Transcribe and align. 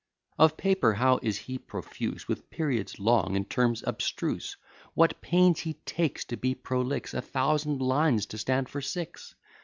Of 0.39 0.57
paper 0.57 0.93
how 0.95 1.19
is 1.21 1.37
he 1.37 1.59
profuse, 1.59 2.27
With 2.27 2.49
periods 2.49 2.97
long, 2.99 3.35
in 3.35 3.45
terms 3.45 3.83
abstruse! 3.85 4.57
What 4.95 5.21
pains 5.21 5.59
he 5.59 5.75
takes 5.85 6.25
to 6.25 6.37
be 6.37 6.55
prolix! 6.55 7.13
A 7.13 7.21
thousand 7.21 7.83
lines 7.83 8.25
to 8.25 8.39
stand 8.39 8.67
for 8.67 8.81
six! 8.81 9.35